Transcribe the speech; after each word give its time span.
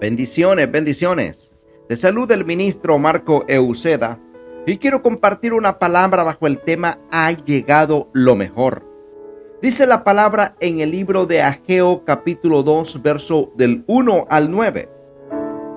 Bendiciones, 0.00 0.72
bendiciones. 0.72 1.52
Te 1.86 1.94
saluda 1.94 2.32
el 2.32 2.46
ministro 2.46 2.96
Marco 2.96 3.44
Euceda 3.48 4.18
y 4.66 4.78
quiero 4.78 5.02
compartir 5.02 5.52
una 5.52 5.78
palabra 5.78 6.24
bajo 6.24 6.46
el 6.46 6.58
tema 6.58 6.98
Ha 7.10 7.30
llegado 7.32 8.08
lo 8.14 8.34
mejor. 8.34 8.82
Dice 9.60 9.86
la 9.86 10.02
palabra 10.02 10.56
en 10.58 10.80
el 10.80 10.90
libro 10.90 11.26
de 11.26 11.42
Ageo 11.42 12.02
capítulo 12.06 12.62
2 12.62 13.02
verso 13.02 13.52
del 13.56 13.84
1 13.88 14.26
al 14.30 14.50
9. 14.50 14.88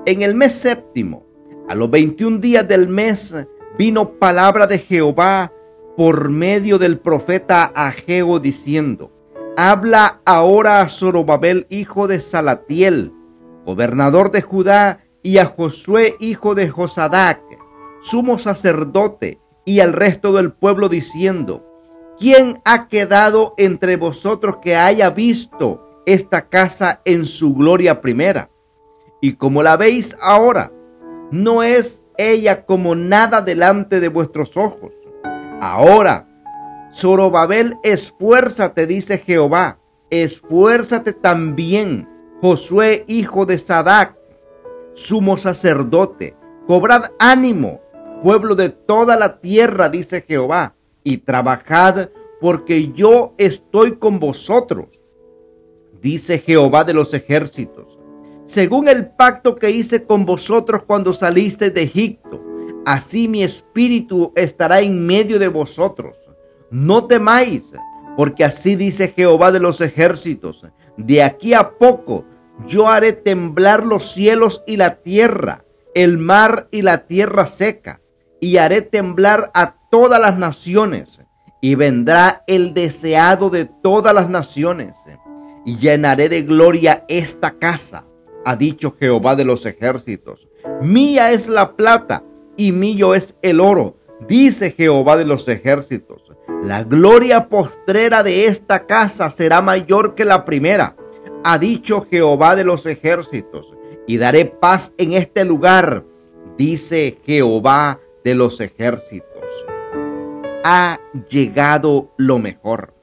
En 0.06 0.22
el 0.22 0.36
mes 0.36 0.54
séptimo, 0.54 1.26
a 1.68 1.76
los 1.76 1.92
21 1.92 2.38
días 2.38 2.66
del 2.66 2.88
mes, 2.88 3.36
vino 3.78 4.20
palabra 4.20 4.68
de 4.68 4.80
Jehová 4.80 5.52
por 5.98 6.30
medio 6.30 6.80
del 6.80 6.98
profeta 6.98 7.74
Ageo 7.76 8.40
diciendo, 8.40 9.12
Habla 9.58 10.22
ahora 10.24 10.80
a 10.80 10.88
Zorobabel, 10.88 11.68
hijo 11.70 12.08
de 12.08 12.22
Salatiel, 12.22 13.12
gobernador 13.66 14.32
de 14.32 14.42
Judá, 14.42 15.00
y 15.22 15.38
a 15.38 15.46
Josué, 15.46 16.16
hijo 16.20 16.54
de 16.54 16.70
Josadac, 16.70 17.42
sumo 18.02 18.38
sacerdote, 18.38 19.40
y 19.66 19.80
al 19.80 19.94
resto 19.94 20.34
del 20.34 20.52
pueblo 20.52 20.90
diciendo, 20.90 21.66
¿quién 22.20 22.62
ha 22.66 22.88
quedado 22.90 23.54
entre 23.58 23.96
vosotros 23.96 24.58
que 24.62 24.76
haya 24.76 25.10
visto 25.10 26.02
esta 26.06 26.50
casa 26.50 27.02
en 27.06 27.26
su 27.26 27.56
gloria 27.56 28.02
primera? 28.02 28.50
Y 29.22 29.34
como 29.34 29.64
la 29.64 29.78
veis 29.78 30.18
ahora, 30.22 30.74
no 31.32 31.64
es 31.64 32.04
ella 32.18 32.66
como 32.66 32.96
nada 32.96 33.42
delante 33.42 34.02
de 34.02 34.10
vuestros 34.10 34.58
ojos. 34.58 34.92
Ahora, 35.62 36.28
Zorobabel, 36.94 37.78
esfuérzate, 37.84 38.86
dice 38.86 39.18
Jehová, 39.18 39.80
esfuérzate 40.10 41.14
también 41.14 42.10
Josué, 42.44 43.06
hijo 43.08 43.46
de 43.46 43.58
Sadac, 43.58 44.18
sumo 44.92 45.38
sacerdote, 45.38 46.36
cobrad 46.68 47.06
ánimo, 47.18 47.80
pueblo 48.22 48.56
de 48.56 48.68
toda 48.68 49.16
la 49.16 49.40
tierra, 49.40 49.88
dice 49.88 50.26
Jehová, 50.28 50.76
y 51.06 51.20
trabajad 51.20 52.10
porque 52.42 52.92
yo 52.92 53.34
estoy 53.38 53.96
con 53.96 54.20
vosotros, 54.20 54.88
dice 56.02 56.38
Jehová 56.38 56.84
de 56.84 56.94
los 56.94 57.14
ejércitos, 57.14 57.98
según 58.46 58.90
el 58.90 59.08
pacto 59.08 59.56
que 59.56 59.72
hice 59.72 60.04
con 60.04 60.26
vosotros 60.26 60.84
cuando 60.86 61.14
saliste 61.14 61.72
de 61.72 61.84
Egipto, 61.84 62.44
así 62.86 63.30
mi 63.30 63.42
espíritu 63.42 64.34
estará 64.36 64.82
en 64.82 65.08
medio 65.08 65.40
de 65.40 65.48
vosotros. 65.48 66.18
No 66.70 67.06
temáis, 67.06 67.72
porque 68.18 68.44
así 68.44 68.76
dice 68.76 69.14
Jehová 69.16 69.54
de 69.54 69.62
los 69.62 69.80
ejércitos, 69.80 70.68
de 70.98 71.24
aquí 71.24 71.54
a 71.54 71.78
poco 71.78 72.26
yo 72.68 72.88
haré 72.88 73.14
temblar 73.14 73.86
los 73.86 74.12
cielos 74.12 74.64
y 74.66 74.78
la 74.78 74.96
tierra, 74.96 75.66
el 75.96 76.18
mar 76.18 76.68
y 76.72 76.82
la 76.82 77.06
tierra 77.08 77.48
seca, 77.48 78.02
y 78.40 78.58
haré 78.58 78.82
temblar 78.82 79.52
a 79.54 79.76
todas 79.90 80.20
las 80.20 80.38
naciones, 80.38 81.22
y 81.62 81.76
vendrá 81.76 82.44
el 82.48 82.74
deseado 82.74 83.50
de 83.50 83.66
todas 83.66 84.14
las 84.14 84.30
naciones, 84.30 84.98
y 85.66 85.78
llenaré 85.78 86.30
de 86.30 86.44
gloria 86.44 87.06
esta 87.08 87.52
casa, 87.52 88.06
ha 88.46 88.56
dicho 88.56 88.96
Jehová 89.00 89.36
de 89.36 89.46
los 89.46 89.66
ejércitos. 89.66 90.48
Mía 90.82 91.32
es 91.32 91.48
la 91.48 91.76
plata 91.76 92.24
y 92.58 92.72
mío 92.72 93.16
es 93.16 93.38
el 93.42 93.60
oro, 93.60 93.98
dice 94.28 94.72
Jehová 94.72 95.18
de 95.18 95.26
los 95.26 95.48
ejércitos. 95.48 96.22
La 96.62 96.84
gloria 96.84 97.50
postrera 97.50 98.24
de 98.24 98.46
esta 98.46 98.86
casa 98.86 99.30
será 99.30 99.62
mayor 99.62 100.16
que 100.16 100.26
la 100.26 100.46
primera 100.46 100.96
ha 101.44 101.58
dicho 101.58 102.06
Jehová 102.10 102.56
de 102.56 102.64
los 102.64 102.86
ejércitos, 102.86 103.74
y 104.08 104.18
daré 104.18 104.46
paz 104.46 104.94
en 104.98 105.14
este 105.14 105.46
lugar, 105.46 106.06
dice 106.58 107.20
Jehová 107.26 108.00
de 108.24 108.36
los 108.36 108.60
ejércitos. 108.62 109.30
Ha 110.64 111.00
llegado 111.30 112.14
lo 112.18 112.40
mejor. 112.40 112.94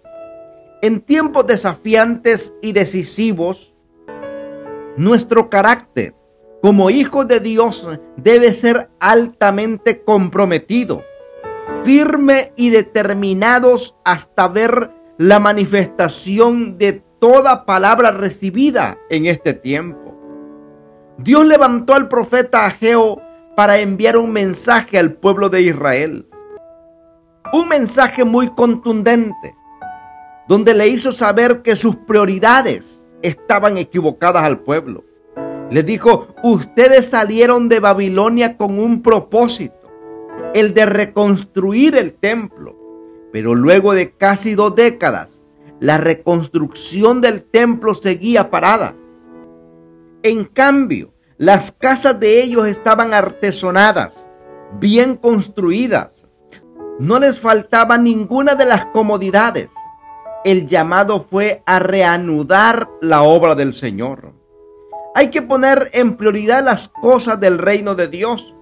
En 0.83 1.01
tiempos 1.01 1.47
desafiantes 1.47 2.55
y 2.63 2.73
decisivos, 2.73 3.75
nuestro 4.97 5.51
carácter 5.51 6.15
como 6.63 6.91
hijos 6.91 7.27
de 7.29 7.41
Dios 7.41 7.87
debe 8.17 8.53
ser 8.55 8.91
altamente 8.99 10.03
comprometido, 10.03 11.03
firme 11.85 12.53
y 12.57 12.71
determinados 12.71 13.97
hasta 14.05 14.49
ver 14.49 14.91
la 15.17 15.39
manifestación 15.39 16.79
de 16.79 17.03
toda 17.21 17.67
palabra 17.67 18.11
recibida 18.11 18.99
en 19.11 19.27
este 19.27 19.53
tiempo. 19.55 20.17
Dios 21.19 21.47
levantó 21.47 21.95
al 21.95 22.09
profeta 22.09 22.65
Ageo 22.65 23.21
para 23.55 23.79
enviar 23.79 24.17
un 24.17 24.33
mensaje 24.33 24.99
al 24.99 25.13
pueblo 25.13 25.51
de 25.51 25.63
Israel. 25.63 26.27
Un 27.53 27.69
mensaje 27.69 28.25
muy 28.25 28.49
contundente, 28.49 29.55
donde 30.49 30.73
le 30.73 30.89
hizo 30.89 31.13
saber 31.13 31.61
que 31.61 31.77
sus 31.77 31.95
prioridades 31.97 33.07
estaban 33.23 33.77
equivocadas 33.77 34.45
al 34.45 34.61
pueblo. 34.61 35.05
Le 35.71 35.83
dijo, 35.83 36.29
ustedes 36.43 37.07
salieron 37.07 37.69
de 37.69 37.81
Babilonia 37.81 38.57
con 38.57 38.79
un 38.79 39.03
propósito, 39.03 39.91
el 40.55 40.73
de 40.73 40.87
reconstruir 40.87 41.97
el 41.97 42.15
templo, 42.15 42.77
pero 43.31 43.55
luego 43.55 43.93
de 43.93 44.11
casi 44.13 44.55
dos 44.55 44.75
décadas 44.75 45.40
la 45.81 45.97
reconstrucción 45.97 47.21
del 47.21 47.43
templo 47.43 47.95
seguía 47.95 48.51
parada. 48.51 48.95
En 50.23 50.45
cambio, 50.45 51.15
las 51.39 51.73
casas 51.73 52.21
de 52.21 52.43
ellos 52.43 52.67
estaban 52.69 53.15
artesonadas, 53.15 54.29
bien 54.79 55.17
construidas. 55.17 56.27
No 56.99 57.19
les 57.19 57.41
faltaba 57.41 57.97
ninguna 57.97 58.55
de 58.55 58.67
las 58.67 58.85
comodidades. 58.87 59.71
El 60.45 60.67
llamado 60.67 61.27
fue 61.29 61.63
a 61.65 61.79
reanudar 61.79 62.91
la 63.01 63.23
obra 63.23 63.55
del 63.55 63.73
Señor. 63.73 64.35
Hay 65.15 65.29
que 65.29 65.41
poner 65.41 65.89
en 65.95 66.17
prioridad 66.17 66.63
las 66.63 66.89
cosas 66.89 67.41
del 67.41 67.57
reino 67.57 67.95
de 67.95 68.09
Dios. 68.09 68.55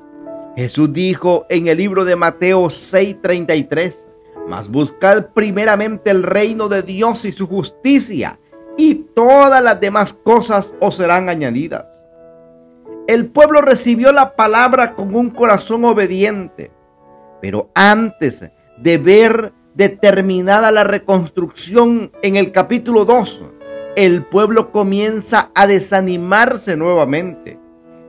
Jesús 0.56 0.92
dijo 0.92 1.46
en 1.48 1.66
el 1.66 1.78
libro 1.78 2.04
de 2.04 2.16
Mateo 2.16 2.66
6:33, 2.66 4.07
mas 4.48 4.70
buscad 4.70 5.26
primeramente 5.34 6.10
el 6.10 6.22
reino 6.22 6.68
de 6.68 6.82
Dios 6.82 7.24
y 7.26 7.32
su 7.32 7.46
justicia, 7.46 8.40
y 8.78 8.94
todas 8.94 9.62
las 9.62 9.78
demás 9.78 10.14
cosas 10.24 10.72
os 10.80 10.96
serán 10.96 11.28
añadidas. 11.28 12.06
El 13.06 13.26
pueblo 13.26 13.60
recibió 13.60 14.10
la 14.12 14.36
palabra 14.36 14.94
con 14.94 15.14
un 15.14 15.30
corazón 15.30 15.84
obediente, 15.84 16.70
pero 17.42 17.70
antes 17.74 18.50
de 18.78 18.98
ver 18.98 19.52
determinada 19.74 20.70
la 20.70 20.84
reconstrucción 20.84 22.12
en 22.22 22.36
el 22.36 22.50
capítulo 22.50 23.04
2, 23.04 23.42
el 23.96 24.24
pueblo 24.24 24.72
comienza 24.72 25.50
a 25.54 25.66
desanimarse 25.66 26.76
nuevamente. 26.76 27.58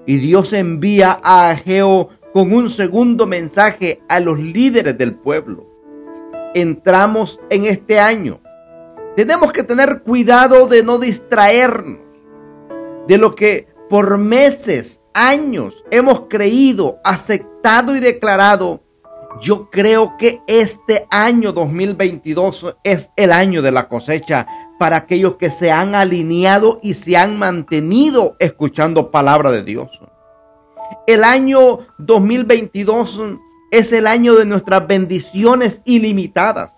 Y 0.05 0.17
Dios 0.17 0.53
envía 0.53 1.19
a 1.21 1.49
Ageo 1.49 2.09
con 2.33 2.53
un 2.53 2.69
segundo 2.69 3.25
mensaje 3.27 4.01
a 4.07 4.19
los 4.19 4.39
líderes 4.39 4.97
del 4.97 5.15
pueblo 5.15 5.68
entramos 6.53 7.39
en 7.49 7.65
este 7.65 7.99
año. 7.99 8.39
Tenemos 9.15 9.51
que 9.51 9.63
tener 9.63 10.01
cuidado 10.03 10.67
de 10.67 10.83
no 10.83 10.97
distraernos 10.97 12.09
de 13.07 13.17
lo 13.17 13.35
que 13.35 13.67
por 13.89 14.19
meses, 14.19 15.01
años 15.15 15.83
hemos 15.89 16.21
creído, 16.29 16.99
aceptado 17.03 17.95
y 17.95 17.99
declarado. 17.99 18.83
Yo 19.41 19.69
creo 19.71 20.15
que 20.17 20.41
este 20.45 21.07
año 21.09 21.51
2022 21.51 22.77
es 22.83 23.09
el 23.15 23.31
año 23.31 23.63
de 23.63 23.71
la 23.71 23.87
cosecha 23.89 24.45
para 24.77 24.97
aquellos 24.97 25.37
que 25.37 25.49
se 25.49 25.71
han 25.71 25.95
alineado 25.95 26.79
y 26.83 26.93
se 26.93 27.17
han 27.17 27.39
mantenido 27.39 28.35
escuchando 28.39 29.09
palabra 29.09 29.49
de 29.51 29.63
Dios. 29.63 29.89
El 31.07 31.23
año 31.23 31.79
2022 31.97 33.19
es 33.71 33.93
el 33.93 34.07
año 34.07 34.35
de 34.35 34.45
nuestras 34.45 34.87
bendiciones 34.87 35.81
ilimitadas. 35.85 36.71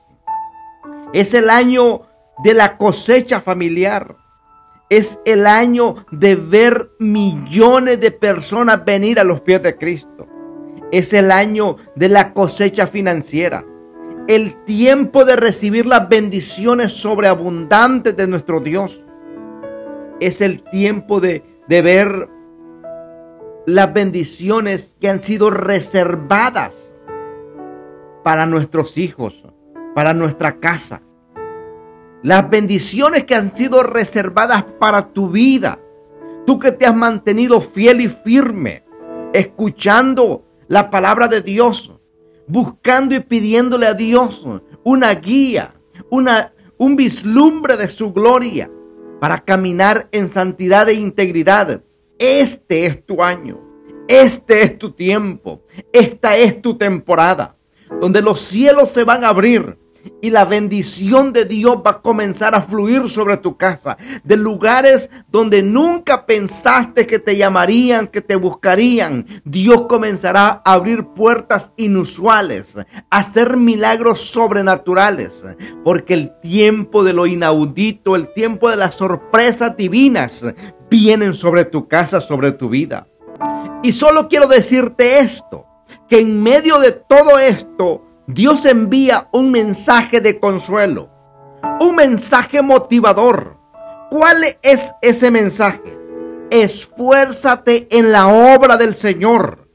Es 1.14 1.34
el 1.34 1.50
año 1.50 2.02
de 2.44 2.54
la 2.54 2.78
cosecha 2.78 3.42
familiar. 3.42 4.18
Es 4.90 5.20
el 5.26 5.48
año 5.48 6.06
de 6.12 6.36
ver 6.36 6.92
millones 7.00 8.00
de 8.00 8.12
personas 8.12 8.84
venir 8.84 9.20
a 9.20 9.24
los 9.24 9.42
pies 9.42 9.64
de 9.64 9.78
Cristo. 9.78 10.28
Es 10.92 11.14
el 11.14 11.32
año 11.32 11.78
de 11.96 12.10
la 12.10 12.34
cosecha 12.34 12.88
financiera. 12.88 13.64
El 14.28 14.64
tiempo 14.66 15.24
de 15.24 15.38
recibir 15.38 15.86
las 15.86 16.10
bendiciones 16.10 16.92
sobreabundantes 16.92 18.16
de 18.18 18.28
nuestro 18.28 18.60
Dios. 18.60 19.04
Es 20.20 20.42
el 20.42 20.62
tiempo 20.62 21.22
de, 21.22 21.44
de 21.68 21.82
ver 21.82 22.30
las 23.66 23.94
bendiciones 23.94 24.96
que 25.00 25.10
han 25.10 25.22
sido 25.22 25.50
reservadas 25.50 26.96
para 28.24 28.46
nuestros 28.46 28.98
hijos, 28.98 29.44
para 29.94 30.14
nuestra 30.14 30.60
casa. 30.60 31.02
Las 32.24 32.50
bendiciones 32.50 33.26
que 33.26 33.36
han 33.36 33.52
sido 33.52 33.84
reservadas 33.84 34.64
para 34.80 35.10
tu 35.14 35.30
vida. 35.30 35.80
Tú 36.46 36.60
que 36.60 36.72
te 36.72 36.86
has 36.86 36.96
mantenido 36.96 37.62
fiel 37.62 38.02
y 38.02 38.10
firme, 38.10 38.84
escuchando 39.34 40.44
la 40.68 40.90
palabra 40.90 41.28
de 41.28 41.42
Dios, 41.42 41.94
buscando 42.48 43.16
y 43.16 43.20
pidiéndole 43.20 43.88
a 43.88 43.94
Dios 43.94 44.44
una 44.84 45.14
guía, 45.16 45.76
una, 46.10 46.54
un 46.78 46.96
vislumbre 46.96 47.78
de 47.78 47.90
su 47.90 48.12
gloria 48.12 48.72
para 49.20 49.40
caminar 49.40 50.10
en 50.12 50.30
santidad 50.30 50.90
e 50.90 50.94
integridad. 50.94 51.84
Este 52.22 52.86
es 52.86 53.04
tu 53.04 53.24
año, 53.24 53.60
este 54.08 54.62
es 54.62 54.78
tu 54.78 54.92
tiempo, 54.92 55.64
esta 55.92 56.38
es 56.38 56.62
tu 56.62 56.78
temporada, 56.78 57.58
donde 58.00 58.22
los 58.22 58.42
cielos 58.42 58.90
se 58.90 59.04
van 59.04 59.24
a 59.24 59.30
abrir 59.30 59.80
y 60.22 60.30
la 60.30 60.46
bendición 60.46 61.34
de 61.34 61.46
Dios 61.46 61.78
va 61.78 61.92
a 61.92 62.02
comenzar 62.04 62.54
a 62.54 62.62
fluir 62.62 63.10
sobre 63.10 63.38
tu 63.38 63.58
casa. 63.58 63.98
De 64.24 64.38
lugares 64.38 65.10
donde 65.32 65.64
nunca 65.64 66.28
pensaste 66.28 67.08
que 67.08 67.18
te 67.18 67.38
llamarían, 67.38 68.08
que 68.08 68.22
te 68.22 68.36
buscarían. 68.36 69.26
Dios 69.44 69.88
comenzará 69.88 70.62
a 70.64 70.74
abrir 70.74 71.08
puertas 71.16 71.72
inusuales, 71.76 72.78
a 72.78 72.86
hacer 73.10 73.58
milagros 73.58 74.20
sobrenaturales. 74.20 75.44
Porque 75.84 76.14
el 76.14 76.40
tiempo 76.40 77.04
de 77.04 77.14
lo 77.14 77.26
inaudito, 77.26 78.16
el 78.16 78.32
tiempo 78.32 78.70
de 78.70 78.76
las 78.76 78.94
sorpresas 78.94 79.76
divinas 79.76 80.46
vienen 80.92 81.34
sobre 81.34 81.64
tu 81.64 81.88
casa, 81.88 82.20
sobre 82.20 82.52
tu 82.52 82.68
vida. 82.68 83.08
Y 83.82 83.94
solo 83.94 84.28
quiero 84.28 84.48
decirte 84.48 85.20
esto, 85.20 85.66
que 86.10 86.20
en 86.20 86.44
medio 86.44 86.80
de 86.80 86.92
todo 86.92 87.40
esto, 87.40 88.04
Dios 88.28 88.66
envía 88.66 89.30
un 89.32 89.52
mensaje 89.52 90.20
de 90.20 90.40
consuelo, 90.40 91.10
un 91.80 91.96
mensaje 91.96 92.62
motivador. 92.62 93.58
¿Cuál 94.10 94.44
es 94.62 94.92
ese 95.02 95.32
mensaje? 95.32 95.98
Esfuérzate 96.50 97.88
en 97.90 98.12
la 98.12 98.28
obra 98.28 98.76
del 98.76 98.94
Señor, 98.94 99.70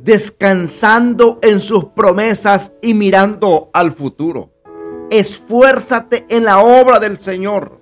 descansando 0.00 1.38
en 1.42 1.60
sus 1.60 1.84
promesas 1.86 2.72
y 2.82 2.94
mirando 2.94 3.70
al 3.72 3.92
futuro. 3.92 4.52
Esfuérzate 5.10 6.26
en 6.28 6.44
la 6.44 6.58
obra 6.58 6.98
del 6.98 7.18
Señor. 7.18 7.78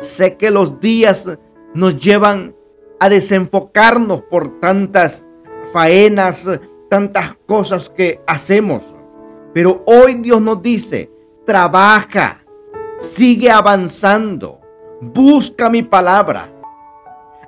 Sé 0.00 0.36
que 0.36 0.50
los 0.50 0.80
días 0.80 1.38
nos 1.74 1.96
llevan 1.96 2.54
a 3.00 3.08
desenfocarnos 3.08 4.22
por 4.22 4.60
tantas 4.60 5.26
faenas, 5.72 6.46
tantas 6.88 7.36
cosas 7.46 7.88
que 7.88 8.20
hacemos. 8.26 8.82
Pero 9.54 9.82
hoy 9.86 10.14
Dios 10.16 10.40
nos 10.40 10.62
dice, 10.62 11.10
trabaja, 11.46 12.44
sigue 12.98 13.50
avanzando, 13.50 14.60
busca 15.00 15.68
mi 15.68 15.82
palabra. 15.82 16.52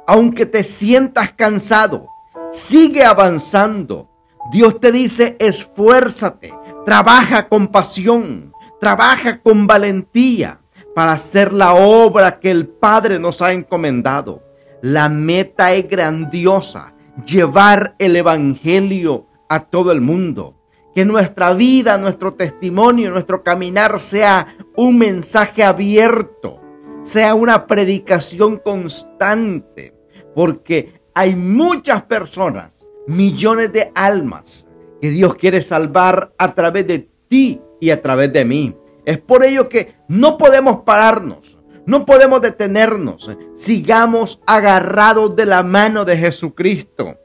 Aunque 0.07 0.45
te 0.45 0.65
sientas 0.65 1.33
cansado, 1.33 2.09
sigue 2.51 3.05
avanzando. 3.05 4.11
Dios 4.53 4.81
te 4.81 4.93
dice, 4.93 5.37
esfuérzate, 5.39 6.53
trabaja 6.85 7.49
con 7.49 7.69
pasión, 7.69 8.53
trabaja 8.81 9.41
con 9.41 9.67
valentía 9.67 10.61
para 10.95 11.13
hacer 11.13 11.53
la 11.53 11.75
obra 11.75 12.39
que 12.39 12.51
el 12.51 12.69
Padre 12.69 13.19
nos 13.19 13.43
ha 13.43 13.53
encomendado. 13.53 14.43
La 14.81 15.09
meta 15.09 15.73
es 15.73 15.89
grandiosa, 15.89 16.95
llevar 17.27 17.97
el 17.99 18.17
Evangelio 18.17 19.27
a 19.49 19.61
todo 19.61 19.93
el 19.93 20.01
mundo. 20.01 20.61
Que 20.95 21.05
nuestra 21.05 21.53
vida, 21.53 21.99
nuestro 21.99 22.33
testimonio, 22.33 23.11
nuestro 23.11 23.43
caminar 23.43 23.99
sea 23.99 24.57
un 24.77 24.97
mensaje 24.99 25.65
abierto, 25.65 26.61
sea 27.03 27.35
una 27.35 27.67
predicación 27.67 28.59
constante, 28.59 29.97
porque 30.35 31.01
hay 31.13 31.35
muchas 31.35 32.05
personas, 32.05 32.87
millones 33.09 33.73
de 33.73 33.91
almas 33.95 34.69
que 35.01 35.11
Dios 35.11 35.35
quiere 35.35 35.63
salvar 35.63 36.33
a 36.39 36.55
través 36.55 36.87
de 36.87 37.09
ti 37.29 37.61
y 37.81 37.91
a 37.91 38.01
través 38.01 38.33
de 38.33 38.45
mí. 38.45 38.77
Es 39.05 39.19
por 39.19 39.45
ello 39.45 39.69
que 39.69 39.95
no 40.09 40.39
podemos 40.39 40.83
pararnos, 40.83 41.59
no 41.87 42.07
podemos 42.07 42.41
detenernos. 42.41 43.31
Sigamos 43.55 44.41
agarrados 44.47 45.37
de 45.37 45.47
la 45.47 45.63
mano 45.63 46.05
de 46.05 46.17
Jesucristo. 46.17 47.19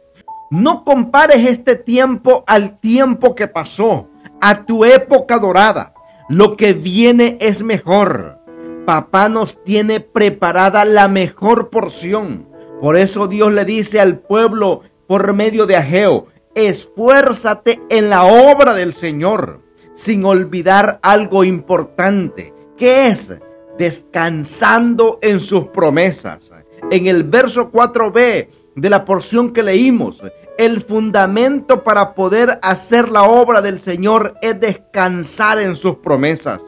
No 0.51 0.83
compares 0.83 1.47
este 1.47 1.75
tiempo 1.75 2.43
al 2.47 2.79
tiempo 2.79 3.35
que 3.35 3.47
pasó, 3.47 4.09
a 4.41 4.65
tu 4.65 4.83
época 4.83 5.37
dorada. 5.37 5.93
Lo 6.27 6.57
que 6.57 6.73
viene 6.73 7.37
es 7.39 7.63
mejor. 7.63 8.39
Papá 8.85 9.29
nos 9.29 9.63
tiene 9.63 9.99
preparada 9.99 10.85
la 10.85 11.07
mejor 11.07 11.69
porción. 11.69 12.47
Por 12.81 12.95
eso 12.95 13.27
Dios 13.27 13.53
le 13.53 13.65
dice 13.65 13.99
al 13.99 14.19
pueblo 14.19 14.81
por 15.07 15.33
medio 15.33 15.65
de 15.65 15.75
Ageo, 15.75 16.27
esfuérzate 16.55 17.81
en 17.89 18.09
la 18.09 18.23
obra 18.25 18.73
del 18.73 18.93
Señor, 18.93 19.61
sin 19.99 20.23
olvidar 20.23 20.97
algo 21.03 21.43
importante, 21.43 22.53
que 22.77 23.07
es 23.07 23.37
descansando 23.77 25.19
en 25.21 25.41
sus 25.41 25.65
promesas. 25.67 26.53
En 26.89 27.07
el 27.07 27.25
verso 27.25 27.69
4b 27.69 28.47
de 28.75 28.89
la 28.89 29.03
porción 29.03 29.51
que 29.51 29.61
leímos, 29.61 30.23
el 30.57 30.79
fundamento 30.79 31.83
para 31.83 32.15
poder 32.15 32.59
hacer 32.61 33.09
la 33.09 33.23
obra 33.23 33.61
del 33.61 33.81
Señor 33.81 34.35
es 34.41 34.57
descansar 34.61 35.59
en 35.59 35.75
sus 35.75 35.97
promesas, 35.97 36.61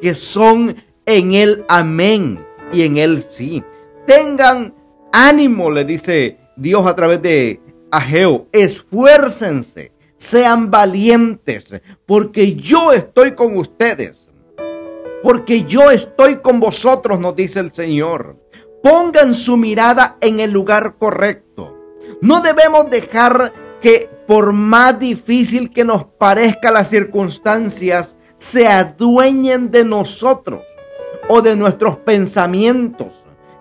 que 0.00 0.16
son 0.16 0.74
en 1.06 1.34
Él 1.34 1.64
amén 1.68 2.44
y 2.72 2.82
en 2.82 2.96
Él 2.96 3.22
sí. 3.22 3.62
Tengan 4.08 4.74
ánimo, 5.12 5.70
le 5.70 5.84
dice 5.84 6.36
Dios 6.56 6.84
a 6.84 6.96
través 6.96 7.22
de 7.22 7.60
Ageo, 7.92 8.48
esfuércense, 8.50 9.91
sean 10.22 10.70
valientes, 10.70 11.82
porque 12.06 12.54
yo 12.54 12.92
estoy 12.92 13.34
con 13.34 13.56
ustedes. 13.56 14.28
Porque 15.20 15.64
yo 15.64 15.90
estoy 15.90 16.36
con 16.36 16.60
vosotros, 16.60 17.18
nos 17.18 17.34
dice 17.34 17.58
el 17.58 17.72
Señor. 17.72 18.36
Pongan 18.84 19.34
su 19.34 19.56
mirada 19.56 20.18
en 20.20 20.38
el 20.38 20.52
lugar 20.52 20.94
correcto. 20.96 21.76
No 22.20 22.40
debemos 22.40 22.88
dejar 22.88 23.52
que 23.80 24.08
por 24.28 24.52
más 24.52 24.96
difícil 25.00 25.72
que 25.72 25.84
nos 25.84 26.04
parezca 26.04 26.70
las 26.70 26.88
circunstancias, 26.88 28.16
se 28.36 28.68
adueñen 28.68 29.72
de 29.72 29.84
nosotros 29.84 30.62
o 31.28 31.42
de 31.42 31.56
nuestros 31.56 31.96
pensamientos. 31.96 33.12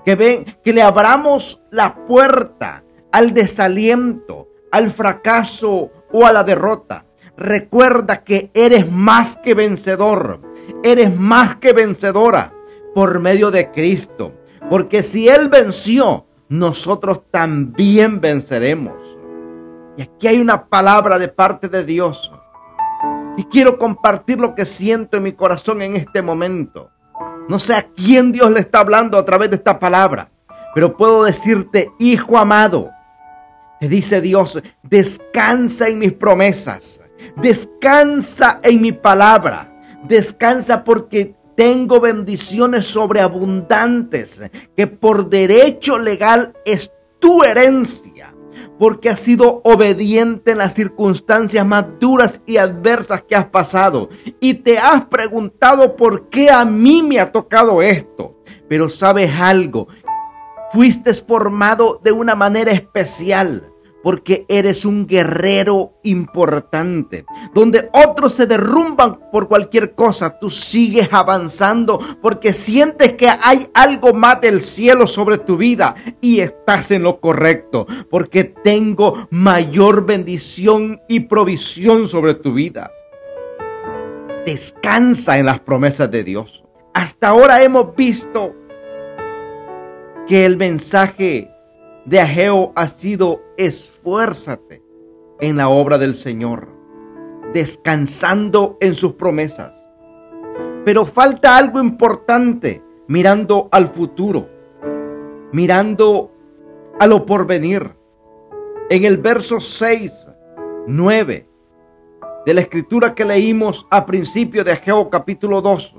Que, 0.06 0.13
ven, 0.13 0.46
que 0.63 0.74
le 0.74 0.84
abramos 0.84 1.60
la 1.72 2.06
puerta 2.06 2.84
al 3.12 3.34
desaliento, 3.34 4.48
al 4.72 4.91
fracaso 4.91 5.91
o 6.12 6.25
a 6.25 6.32
la 6.32 6.44
derrota. 6.44 7.06
Recuerda 7.38 8.24
que 8.24 8.51
eres 8.53 8.91
más 8.91 9.38
que 9.38 9.53
vencedor, 9.53 10.41
eres 10.84 11.18
más 11.18 11.56
que 11.56 11.74
vencedora 11.74 12.53
por 12.94 13.20
medio 13.20 13.51
de 13.51 13.72
Cristo. 13.72 14.34
Porque 14.70 15.03
si 15.03 15.27
Él 15.27 15.50
venció, 15.50 16.25
nosotros 16.50 17.22
también 17.32 18.22
venceremos. 18.22 18.94
Y 19.98 20.03
aquí 20.03 20.27
hay 20.27 20.39
una 20.39 20.65
palabra 20.68 21.18
de 21.20 21.27
parte 21.27 21.68
de 21.68 21.86
Dios. 21.86 22.32
Y 23.38 23.46
quiero 23.46 23.80
compartir 23.80 24.39
lo 24.39 24.56
que 24.56 24.65
siento 24.65 25.18
en 25.18 25.24
mi 25.24 25.32
corazón 25.32 25.82
en 25.82 25.96
este 25.96 26.22
momento. 26.22 26.91
No 27.48 27.60
sé 27.60 27.75
a 27.75 27.84
quién 27.84 28.32
Dios 28.32 28.51
le 28.51 28.60
está 28.60 28.80
hablando 28.80 29.18
a 29.18 29.25
través 29.25 29.50
de 29.50 29.56
esta 29.56 29.80
palabra, 29.80 30.30
pero 30.74 30.96
puedo 30.96 31.24
decirte, 31.24 31.91
hijo 32.00 32.38
amado, 32.38 32.91
dice 33.88 34.21
Dios, 34.21 34.61
descansa 34.83 35.88
en 35.88 36.00
mis 36.00 36.13
promesas, 36.13 37.01
descansa 37.38 38.59
en 38.63 38.81
mi 38.81 38.91
palabra, 38.91 39.81
descansa 40.07 40.83
porque 40.83 41.35
tengo 41.55 42.00
bendiciones 42.00 42.85
sobreabundantes 42.85 44.41
que 44.75 44.88
por 44.88 45.29
derecho 45.29 46.00
legal 46.00 46.53
es 46.65 46.91
tu 47.19 47.43
herencia, 47.43 48.33
porque 48.79 49.09
has 49.09 49.19
sido 49.19 49.61
obediente 49.63 50.51
en 50.51 50.57
las 50.57 50.73
circunstancias 50.73 51.65
más 51.65 51.85
duras 52.00 52.41
y 52.47 52.57
adversas 52.57 53.21
que 53.21 53.35
has 53.35 53.45
pasado. 53.45 54.09
Y 54.39 54.55
te 54.55 54.79
has 54.79 55.05
preguntado 55.05 55.95
por 55.95 56.29
qué 56.29 56.50
a 56.50 56.65
mí 56.65 57.03
me 57.03 57.19
ha 57.19 57.31
tocado 57.31 57.81
esto. 57.81 58.41
Pero 58.67 58.89
sabes 58.89 59.29
algo, 59.39 59.88
fuiste 60.71 61.13
formado 61.13 62.00
de 62.03 62.11
una 62.11 62.33
manera 62.33 62.71
especial 62.71 63.71
porque 64.03 64.46
eres 64.50 64.86
un 64.86 65.08
guerrero 65.08 65.93
importante. 66.03 67.25
Donde 67.53 67.89
otros 67.93 68.34
se 68.34 68.48
derrumban 68.48 69.20
por 69.31 69.48
cualquier 69.48 69.93
cosa, 69.93 70.39
tú 70.39 70.50
sigues 70.50 71.10
avanzando 71.12 72.00
porque 72.22 72.53
sientes 72.53 73.13
que 73.13 73.29
hay 73.29 73.70
algo 73.74 74.13
más 74.13 74.41
del 74.41 74.62
cielo 74.62 75.08
sobre 75.08 75.38
tu 75.38 75.58
vida 75.58 75.96
y 76.20 76.39
estás 76.39 76.91
en 76.91 77.03
lo 77.03 77.20
correcto, 77.20 77.88
porque 78.10 78.43
tengo 78.43 79.27
mayor 79.29 80.05
bendición 80.05 81.01
y 81.08 81.22
provisión 81.22 82.08
sobre 82.08 82.34
tu 82.36 82.53
vida. 82.53 82.91
Descansa 84.46 85.38
en 85.38 85.46
las 85.46 85.60
promesas 85.60 86.10
de 86.10 86.24
Dios. 86.24 86.63
Hasta 86.93 87.29
ahora 87.29 87.62
hemos 87.62 87.96
visto 87.96 88.55
que 90.27 90.46
el 90.46 90.58
mensaje 90.58 91.50
de 92.05 92.20
Ageo 92.20 92.72
ha 92.75 92.88
sido 92.88 93.41
esfuérzate 93.58 94.84
en 95.39 95.58
la 95.58 95.70
obra 95.70 95.98
del 95.98 96.15
Señor, 96.15 96.70
descansando 97.53 98.77
en 98.79 98.96
sus 98.96 99.13
promesas. 99.13 99.89
Pero 100.86 101.05
falta 101.05 101.58
algo 101.58 101.79
importante 101.79 102.84
mirando 103.08 103.70
al 103.72 103.88
futuro, 103.88 104.50
mirando 105.51 106.31
a 107.00 107.08
lo 107.08 107.25
porvenir. 107.25 107.96
En 108.89 109.05
el 109.05 109.17
verso 109.17 109.60
6, 109.60 110.29
9 110.88 111.50
de 112.46 112.53
la 112.53 112.62
escritura 112.62 113.13
que 113.13 113.24
leímos 113.24 113.86
a 113.89 114.05
principio 114.05 114.63
de 114.63 114.72
Ageo 114.72 115.10
capítulo 115.10 115.62
2, 115.62 115.96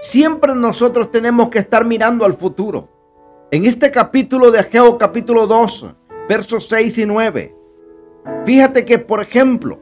siempre 0.00 0.54
nosotros 0.54 1.10
tenemos 1.10 1.48
que 1.48 1.58
estar 1.58 1.84
mirando 1.84 2.24
al 2.24 2.34
futuro. 2.34 2.95
En 3.52 3.64
este 3.64 3.92
capítulo 3.92 4.50
de 4.50 4.58
Ageo 4.58 4.98
capítulo 4.98 5.46
2, 5.46 5.94
versos 6.28 6.66
6 6.68 6.98
y 6.98 7.06
9, 7.06 7.56
fíjate 8.44 8.84
que, 8.84 8.98
por 8.98 9.20
ejemplo, 9.20 9.78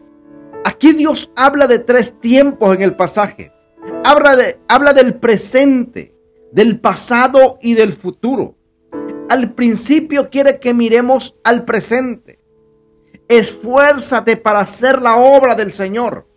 aquí 0.67 0.93
Dios 0.93 1.33
habla 1.35 1.67
de 1.67 1.79
tres 1.79 2.21
tiempos 2.21 2.77
en 2.77 2.83
el 2.83 2.95
pasaje. 2.95 3.55
Habla, 4.05 4.37
de, 4.37 4.61
habla 4.69 4.93
del 4.93 5.15
presente, 5.15 6.15
del 6.53 6.79
pasado 6.79 7.59
y 7.63 7.73
del 7.73 7.95
futuro. 7.95 8.55
Al 9.31 9.55
principio 9.55 10.29
quiere 10.29 10.61
que 10.61 10.75
miremos 10.75 11.35
al 11.43 11.65
presente. 11.65 12.39
Esfuérzate 13.29 14.37
para 14.37 14.61
hacer 14.61 15.01
la 15.01 15.17
obra 15.17 15.55
del 15.55 15.73
Señor. 15.73 16.29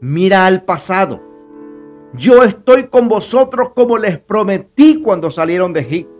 Mira 0.00 0.46
al 0.46 0.64
pasado. 0.64 1.22
Yo 2.14 2.42
estoy 2.42 2.86
con 2.86 3.08
vosotros 3.08 3.72
como 3.74 3.98
les 3.98 4.18
prometí 4.18 5.02
cuando 5.02 5.30
salieron 5.30 5.74
de 5.74 5.80
Egipto. 5.80 6.15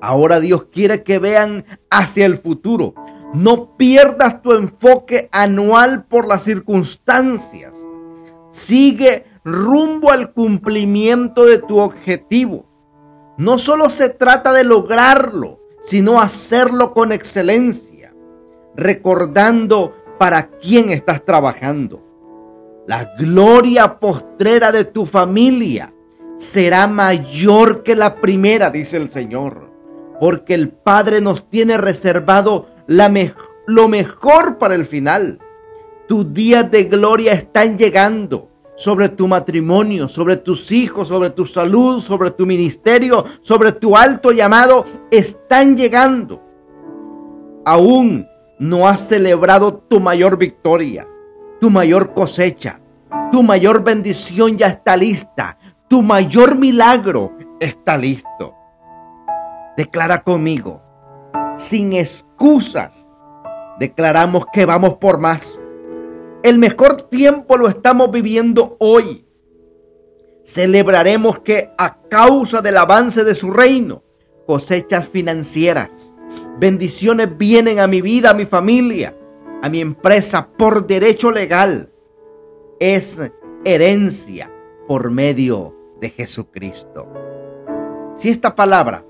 Ahora 0.00 0.40
Dios 0.40 0.64
quiere 0.72 1.02
que 1.02 1.18
vean 1.18 1.64
hacia 1.90 2.26
el 2.26 2.38
futuro. 2.38 2.94
No 3.34 3.76
pierdas 3.76 4.42
tu 4.42 4.52
enfoque 4.52 5.28
anual 5.30 6.04
por 6.04 6.26
las 6.26 6.42
circunstancias. 6.42 7.74
Sigue 8.50 9.24
rumbo 9.44 10.10
al 10.10 10.32
cumplimiento 10.32 11.44
de 11.44 11.58
tu 11.58 11.78
objetivo. 11.78 12.66
No 13.36 13.58
solo 13.58 13.88
se 13.88 14.08
trata 14.08 14.52
de 14.52 14.64
lograrlo, 14.64 15.60
sino 15.80 16.20
hacerlo 16.20 16.92
con 16.92 17.12
excelencia, 17.12 18.12
recordando 18.76 19.94
para 20.18 20.50
quién 20.50 20.90
estás 20.90 21.24
trabajando. 21.24 22.02
La 22.86 23.14
gloria 23.16 24.00
postrera 24.00 24.72
de 24.72 24.84
tu 24.84 25.06
familia 25.06 25.94
será 26.36 26.86
mayor 26.86 27.82
que 27.82 27.94
la 27.94 28.16
primera, 28.16 28.70
dice 28.70 28.96
el 28.96 29.08
Señor 29.08 29.69
porque 30.20 30.52
el 30.52 30.68
Padre 30.68 31.22
nos 31.22 31.48
tiene 31.48 31.78
reservado 31.78 32.66
lo 32.86 33.88
mejor 33.88 34.58
para 34.58 34.74
el 34.74 34.84
final. 34.84 35.38
Tus 36.06 36.32
días 36.34 36.70
de 36.70 36.84
gloria 36.84 37.32
están 37.32 37.78
llegando 37.78 38.50
sobre 38.76 39.08
tu 39.08 39.26
matrimonio, 39.26 40.08
sobre 40.08 40.36
tus 40.36 40.70
hijos, 40.72 41.08
sobre 41.08 41.30
tu 41.30 41.46
salud, 41.46 42.00
sobre 42.00 42.30
tu 42.30 42.44
ministerio, 42.44 43.24
sobre 43.40 43.72
tu 43.72 43.96
alto 43.96 44.30
llamado, 44.32 44.84
están 45.10 45.76
llegando. 45.76 46.42
Aún 47.64 48.26
no 48.58 48.88
has 48.88 49.08
celebrado 49.08 49.74
tu 49.74 50.00
mayor 50.00 50.36
victoria, 50.36 51.08
tu 51.60 51.70
mayor 51.70 52.12
cosecha, 52.12 52.80
tu 53.32 53.42
mayor 53.42 53.82
bendición 53.84 54.58
ya 54.58 54.66
está 54.66 54.96
lista, 54.96 55.58
tu 55.88 56.02
mayor 56.02 56.56
milagro 56.56 57.32
está 57.58 57.96
listo. 57.96 58.59
Declara 59.80 60.24
conmigo, 60.24 60.82
sin 61.56 61.94
excusas, 61.94 63.08
declaramos 63.78 64.44
que 64.52 64.66
vamos 64.66 64.96
por 64.96 65.18
más. 65.18 65.62
El 66.42 66.58
mejor 66.58 67.04
tiempo 67.04 67.56
lo 67.56 67.66
estamos 67.66 68.10
viviendo 68.10 68.76
hoy. 68.78 69.26
Celebraremos 70.44 71.38
que 71.38 71.70
a 71.78 71.98
causa 72.10 72.60
del 72.60 72.76
avance 72.76 73.24
de 73.24 73.34
su 73.34 73.50
reino, 73.52 74.02
cosechas 74.46 75.08
financieras, 75.08 76.14
bendiciones 76.58 77.38
vienen 77.38 77.78
a 77.78 77.86
mi 77.86 78.02
vida, 78.02 78.32
a 78.32 78.34
mi 78.34 78.44
familia, 78.44 79.16
a 79.62 79.70
mi 79.70 79.80
empresa 79.80 80.50
por 80.58 80.86
derecho 80.86 81.30
legal. 81.30 81.90
Es 82.78 83.18
herencia 83.64 84.52
por 84.86 85.10
medio 85.10 85.74
de 86.02 86.10
Jesucristo. 86.10 87.10
Si 88.14 88.28
esta 88.28 88.54
palabra 88.54 89.06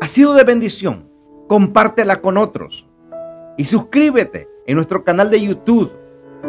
ha 0.00 0.08
sido 0.08 0.34
de 0.34 0.44
bendición, 0.44 1.10
compártela 1.48 2.20
con 2.20 2.36
otros. 2.36 2.86
Y 3.56 3.64
suscríbete 3.64 4.48
en 4.66 4.76
nuestro 4.76 5.04
canal 5.04 5.30
de 5.30 5.40
YouTube, 5.40 5.92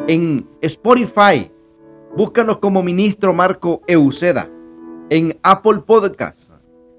en 0.08 0.50
Spotify. 0.62 1.52
Búscanos 2.16 2.58
como 2.58 2.82
ministro 2.82 3.34
Marco 3.34 3.82
Euceda, 3.88 4.50
en 5.10 5.38
Apple 5.44 5.84
Podcasts. 5.86 6.52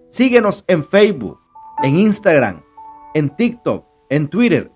Síguenos 0.09 0.65
en 0.69 0.85
Facebook, 0.85 1.41
en 1.83 1.97
Instagram, 1.97 2.63
en 3.15 3.31
TikTok, 3.31 3.85
en 4.09 4.29
Twitter. 4.29 4.71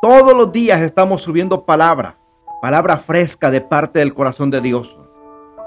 Todos 0.00 0.36
los 0.36 0.50
días 0.52 0.80
estamos 0.82 1.22
subiendo 1.22 1.64
palabra, 1.64 2.18
palabra 2.60 2.98
fresca 2.98 3.50
de 3.50 3.60
parte 3.60 4.00
del 4.00 4.14
corazón 4.14 4.50
de 4.50 4.60
Dios. 4.60 4.98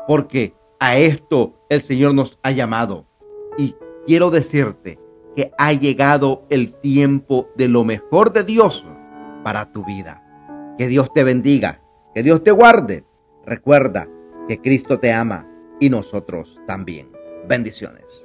Porque 0.07 0.53
a 0.79 0.98
esto 0.98 1.53
el 1.69 1.81
Señor 1.81 2.13
nos 2.13 2.38
ha 2.43 2.51
llamado. 2.51 3.05
Y 3.57 3.75
quiero 4.05 4.29
decirte, 4.29 5.00
que 5.36 5.51
ha 5.58 5.74
llegado 5.74 6.46
el 6.50 6.74
tiempo 6.74 7.50
de 7.56 7.68
lo 7.68 7.84
mejor 7.84 8.32
de 8.34 8.44
Dios 8.44 8.86
para 9.44 9.72
tu 9.72 9.84
vida. 9.84 10.24
Que 10.77 10.88
Dios 10.88 11.13
te 11.13 11.24
bendiga, 11.24 11.82
que 12.13 12.24
Dios 12.24 12.44
te 12.44 12.51
guarde. 12.51 13.06
Recuerda 13.46 14.08
que 14.48 14.62
Cristo 14.62 15.00
te 15.00 15.13
ama 15.13 15.48
y 15.80 15.89
nosotros 15.89 16.60
también. 16.68 17.12
Bendiciones. 17.48 18.25